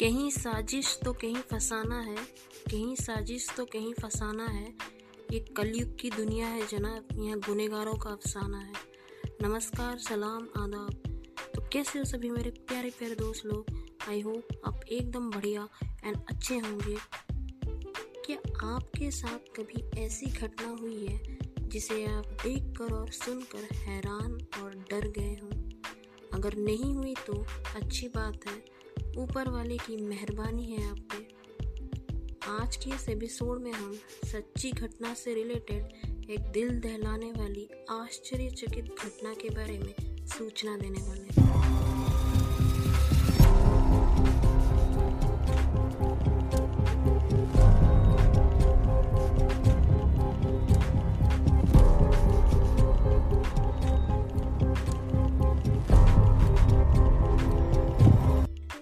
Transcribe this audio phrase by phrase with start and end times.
[0.00, 2.16] कहीं साजिश तो कहीं फसाना है,
[2.70, 4.74] कहीं साजिश तो कहीं फसाना है।
[5.32, 8.72] ये कलयुग की दुनिया है जनाब, यह गुनेगारों का अफसाना है।
[9.42, 11.22] नमस्कार, सलाम, आदाब।
[11.54, 13.88] तो कैसे हो सभी मेरे प्यारे प्यारे दोस्त लोग?
[14.08, 15.68] आई होप आप एकदम बढ़िया
[16.04, 16.96] एंड अच्छे होंगे।
[18.26, 24.46] क्या आपके साथ कभी ऐसी घटना हुई है जिसे आप देख कर और सुनकर हैरान
[24.62, 25.70] और डर गए हों?
[26.34, 27.46] अगर नहीं हुई तो
[27.76, 28.79] अच्छी बात है
[29.20, 31.28] ऊपर वाले की मेहरबानी है आप पे।
[32.48, 35.82] आज के इस एपिसोड में हम सच्ची घटना से रिलेटेड
[36.30, 41.59] एक दिल दहलाने वाली आश्चर्यचकित घटना के बारे में सूचना देने वाले हैं।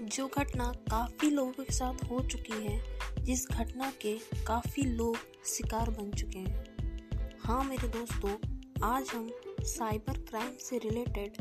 [0.09, 2.83] जो घटना काफ़ी लोगों के साथ हो चुकी है,
[3.25, 8.37] जिस घटना के काफ़ी लोग शिकार बन चुके हैं। हाँ मेरे दोस्तों,
[8.83, 11.33] आज हम साइबर क्राइम से रिलेटेड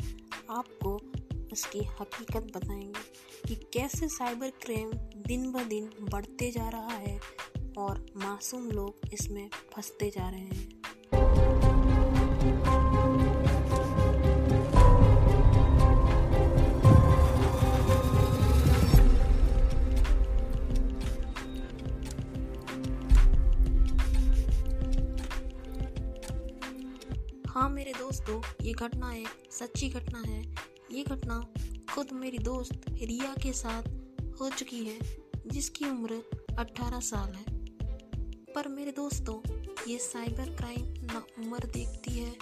[0.50, 1.00] आपको
[1.52, 7.20] उसकी हकीकत बताएँगे कि कैसे साइबर क्राइम दिन ब दिन बढ़ते जा रहा है
[7.78, 10.77] और मासूम लोग इसमें फंसते जा रहे हैं।
[28.08, 30.54] दोस्तों, ये घटना एक सच्ची घटना है।
[30.92, 31.48] ये घटना
[31.94, 33.82] खुद मेरी दोस्त रिया के साथ
[34.40, 34.98] हो चुकी है,
[35.46, 36.22] जिसकी उम्र
[36.58, 37.44] 18 साल है।
[38.54, 42.36] पर मेरे दोस्तों, ये साइबर क्राइम ना उम्र देखती है,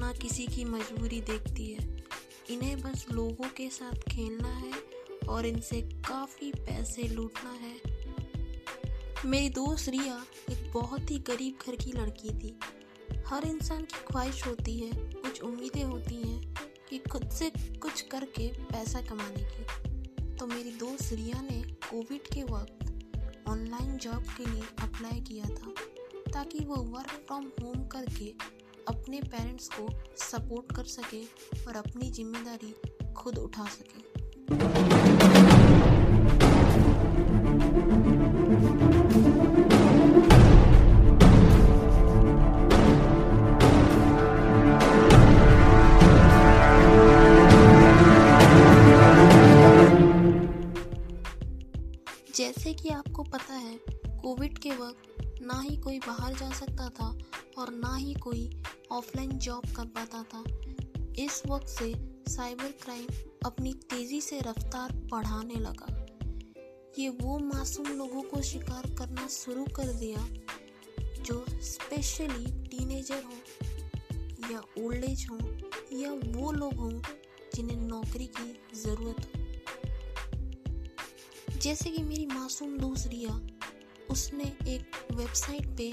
[0.00, 2.06] ना किसी की मजबूरी देखती है।
[2.50, 4.72] इन्हें बस लोगों के साथ खेलना है
[5.28, 7.76] और इनसे काफ़ी पैसे लूटना है।
[9.24, 12.58] मेरी दोस्त रिया एक बहुत ही गरीब घर की लड़की थी।
[13.26, 16.54] हर इंसान की ख्वाहिश होती है, कुछ उम्मीदें होती हैं
[16.88, 22.42] कि खुद से कुछ करके पैसा कमाने की। तो मेरी दोस्त रिया ने कोविड के
[22.42, 25.72] वक्त ऑनलाइन जॉब के लिए अप्लाई किया था,
[26.32, 28.32] ताकि वो वर्क फ्रॉम होम करके
[28.88, 29.88] अपने पेरेंट्स को
[30.24, 31.22] सपोर्ट कर सके
[31.66, 32.74] और अपनी ज़िम्मेदारी
[33.12, 34.04] खुद उठा सके।
[39.18, 39.75] जैसे कि
[53.16, 53.76] आपको पता है,
[54.20, 57.06] कोविड के वक्त ना ही कोई बाहर जा सकता था
[57.58, 58.60] और ना ही कोई
[58.92, 60.42] ऑफलाइन जॉब कर पाता था।
[61.18, 61.92] इस वक्त से
[62.28, 63.06] साइबर क्राइम
[63.46, 65.88] अपनी तेज़ी से रफ्तार बढ़ाने लगा।
[66.98, 70.26] ये वो मासूम लोगों को शिकार करना शुरू कर दिया,
[71.22, 75.40] जो स्पेशली टीनेजर हों या ओल्ड एज हों
[76.00, 76.92] या वो लोग हों
[77.54, 79.45] जिन्हें नौकरी की ज़रूरत हो
[81.66, 83.46] जैसे कि मेरी मासूम दोस्त रिया
[84.10, 85.92] उसने एक वेबसाइट पे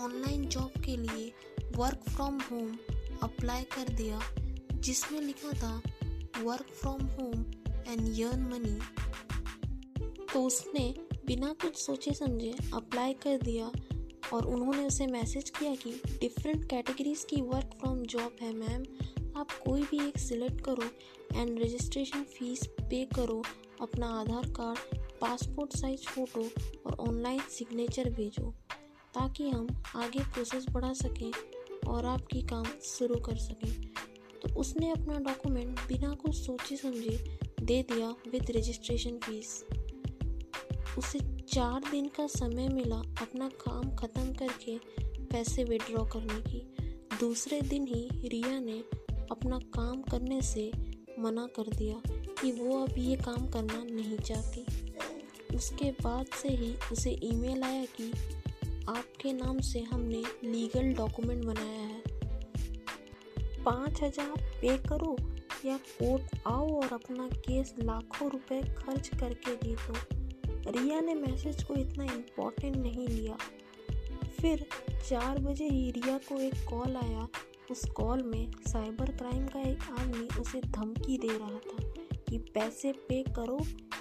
[0.00, 1.32] ऑनलाइन जॉब के लिए
[1.76, 2.78] वर्क फ्रॉम होम
[3.22, 4.20] अप्लाई कर दिया,
[4.74, 5.82] जिसमें लिखा था
[6.42, 8.78] work from home and earn money
[10.32, 10.94] तो उसने
[11.26, 13.72] बिना कुछ सोचे समझे अप्लाई कर दिया
[14.32, 18.82] और उन्होंने उसे मैसेज किया कि डिफरेंट कैटेगरीज की वर्क फ्रॉम जॉब है मैम
[19.36, 20.84] आप कोई भी एक सिलेक्ट करो
[21.38, 23.42] एंड रजिस्ट्रेशन फ़ीस पे करो,
[23.80, 26.48] अपना Aadhaar card passport size photo
[26.86, 28.50] और ऑनलाइन सिग्नेचर भेजो,
[29.14, 31.30] ताकि हम आगे प्रोसेस बढ़ा सकें
[31.88, 33.70] और आपकी काम शुरू कर सकें।
[34.42, 39.64] तो उसने अपना डॉक्यूमेंट बिना कुछ सोचे समझे दे दिया विद रजिस्ट्रेशन फ़ीस
[40.98, 44.78] उसे चार दिन का समय मिला अपना काम ख़त्म करके
[45.24, 46.60] पैसे विड्रॉ करने की।
[47.20, 48.78] दूसरे दिन ही रिया ने
[49.30, 50.70] अपना काम करने से
[51.18, 54.64] मना कर दिया कि वो अब ये काम करना नहीं चाहती।
[55.54, 58.10] उसके बाद से ही उसे ईमेल आया कि
[58.88, 62.02] आपके नाम से हमने लीगल डॉक्यूमेंट बनाया है।
[63.64, 65.16] पाँच हज़ार पे करो
[65.66, 69.94] या कोर्ट आओ और अपना केस लाखों रुपए खर्च करके जीतो
[70.70, 73.36] रिया ने मैसेज को इतना इम्पोर्टेंट नहीं लिया।
[74.40, 74.66] फिर
[75.08, 77.26] चार बजे ही रिया को एक कॉल आया।
[77.70, 82.92] उस कॉल में साइबर क्राइम का एक आदमी उसे धमकी दे रहा था कि पैसे
[83.08, 83.58] पे करो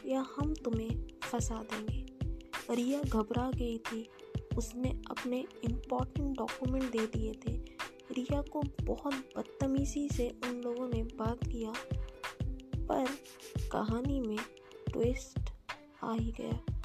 [0.07, 2.06] या हम तुम्हें फंसा देंगे।
[2.75, 4.09] रिया घबरा गई थी।
[4.57, 7.51] उसने अपने इम्पोर्टेंट डॉक्यूमेंट दे दिए थे।
[8.12, 11.74] रिया को बहुत बदतमीजी से उन लोगों ने बात किया।
[12.88, 13.06] पर
[13.71, 14.38] कहानी में
[14.92, 15.39] ट्विस्ट
[16.04, 16.81] आ ही गया।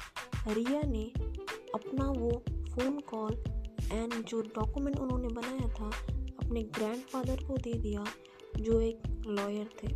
[0.53, 1.11] रिया ने
[1.75, 3.33] अपना वो फ़ोन कॉल
[3.91, 5.87] एंड जो डॉक्यूमेंट उन्होंने बनाया था,
[6.43, 8.05] अपने ग्रैंडफादर को दे दिया,
[8.57, 9.87] जो एक लॉयर थे।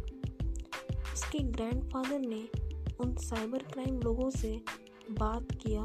[1.13, 2.66] इसके ग्रैंडफादर ने
[2.99, 4.61] उन साइबर क्राइम लोगों से
[5.11, 5.83] बात किया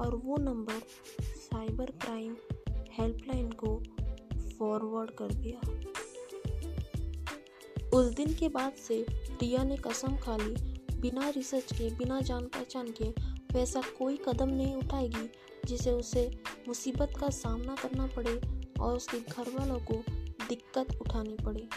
[0.00, 0.82] और वो नंबर
[1.22, 2.36] साइबर क्राइम
[2.70, 3.82] हेल्पलाइन को
[4.58, 5.60] फॉरवर्ड कर दिया।
[7.98, 12.44] उस दिन के बाद से रिया ने कसम खा ली। बिना रिसर्च के, बिना जान
[12.44, 13.04] पहचान के
[13.54, 15.30] वैसा कोई कदम नहीं उठाएगी
[15.64, 16.30] जिसे उसे
[16.68, 18.40] मुसीबत का सामना करना पड़े
[18.80, 20.04] और उसके घर वालों को
[20.48, 21.68] दिक्कत उठानी पड़े।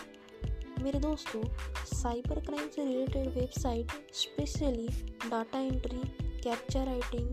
[0.81, 1.41] मेरे दोस्तों
[1.85, 4.87] साइबर क्राइम से related website specially
[5.29, 5.97] data entry
[6.43, 7.27] captcha writing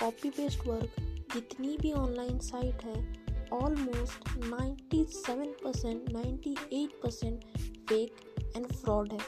[0.00, 0.96] copy paste work
[1.34, 2.94] जितनी भी ऑनलाइन साइट है
[3.52, 7.44] almost 97 percent ninety percent
[7.88, 8.20] fake
[8.56, 9.18] and fraud है।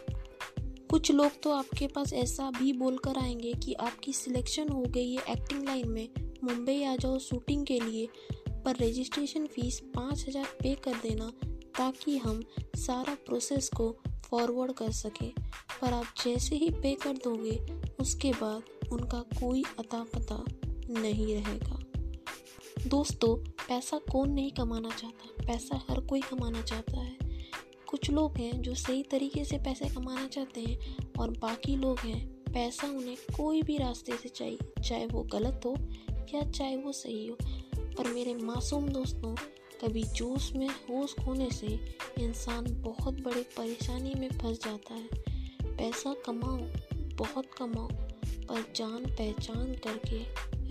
[0.91, 5.23] कुछ लोग तो आपके पास ऐसा भी बोलकर आएँगे कि आपकी सिलेक्शन हो गई है
[5.31, 6.09] एक्टिंग लाइन में,
[6.45, 8.09] मुंबई आ जाओ शूटिंग के लिए,
[8.51, 11.33] पर रजिस्ट्रेशन फ़ीस पाँच हज़ार पे कर देना
[11.79, 12.45] ताकि हम
[12.77, 13.97] सारा प्रोसेस को
[14.31, 15.33] फॉरवर्ड कर सकें।
[15.81, 17.67] पर आप जैसे ही पे कर दोगे,
[18.01, 18.63] उसके बाद
[18.93, 20.45] उनका कोई अता पता
[21.01, 21.79] नहीं रहेगा।
[22.87, 25.47] दोस्तों, पैसा कौन नहीं कमाना चाहता?
[25.47, 27.17] पैसा हर कोई कमाना चाहता है।
[27.87, 32.29] कुछ लोग हैं जो सही तरीके से पैसे कमाना चाहते हैं और बाकी लोग हैं,
[32.29, 35.77] पैसा उन्हें कोई भी रास्ते से चाहिए चाहे वो गलत हो
[36.35, 37.37] या चाहे वो सही हो।
[37.77, 39.37] पर मेरे मासूम दोस्तों
[39.81, 41.67] कभी जोश में होश खोने से
[42.21, 45.09] इंसान बहुत बड़े परेशानी में फंस जाता है।
[45.77, 46.59] पैसा कमाओ,
[47.17, 47.89] बहुत कमाओ,
[48.49, 50.25] पर जान पहचान करके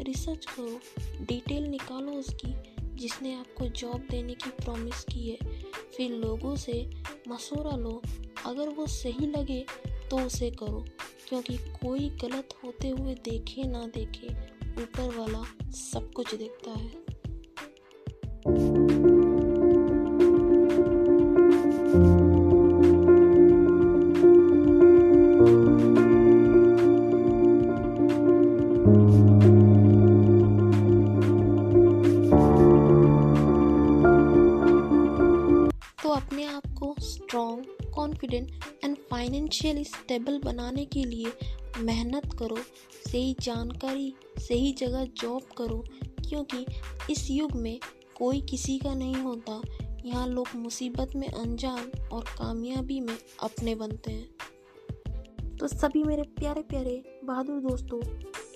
[0.03, 0.79] रिसर्च करो
[1.25, 2.55] डिटेल निकालो उसकी,
[2.95, 5.61] जिसने आपको जॉब देने की प्रॉमिस की है।
[5.97, 6.89] फिर लोगों से
[7.27, 8.01] मशवरा लो,
[8.45, 9.65] अगर वो सही लगे
[10.09, 10.85] तो उसे करो,
[11.29, 14.27] क्योंकि कोई गलत होते हुए देखे ना देखे,
[14.83, 17.04] ऊपर वाला सब कुछ देखता है।
[37.35, 38.51] Strong confident
[38.83, 41.31] and financially stable बनाने के लिए
[41.79, 42.57] मेहनत करो,
[43.07, 45.83] सही जानकारी, सही जगह जॉब करो,
[46.29, 46.65] क्योंकि
[47.11, 47.79] इस युग में
[48.15, 49.61] कोई किसी का नहीं होता।
[50.05, 56.61] यहाँ लोग मुसीबत में अनजान और कामयाबी में अपने बनते हैं। तो सभी मेरे प्यारे
[56.61, 58.01] प्यारे बहादुर दोस्तों,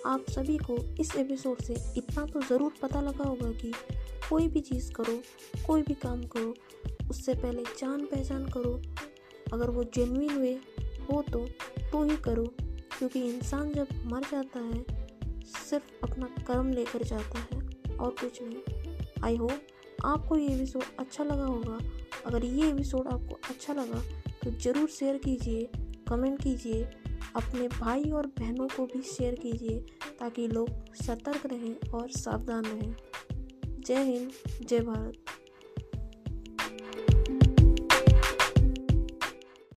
[0.06, 3.74] आप सभी को इस एपिसोड से इतना तो ज़रूर पता लगा होगा कि
[4.30, 5.22] कोई भी चीज़ करो,
[5.66, 6.54] कोई भी काम करो,
[7.10, 8.82] उससे पहले जान पहचान करो।
[9.54, 10.54] अगर वो जेनुइन वे
[11.04, 11.46] हो तो
[11.92, 12.46] तो ही करो।
[12.98, 14.84] क्योंकि इंसान जब मर जाता है,
[15.46, 21.24] सिर्फ़ अपना कर्म लेकर जाता है और कुछ नहीं। आई होप आपको ये एपिसोड अच्छा
[21.24, 21.80] लगा होगा।
[22.26, 24.02] अगर ये एपिसोड आपको अच्छा लगा
[24.44, 25.70] तो ज़रूर शेयर कीजिए
[26.10, 26.84] कमेंट कीजिए,
[27.36, 29.80] अपने भाई और बहनों को भी शेयर कीजिए,
[30.20, 32.96] ताकि लोग सतर्क रहें और सावधान रहें।
[33.86, 34.32] जय हिंद
[34.68, 35.29] जय भारत।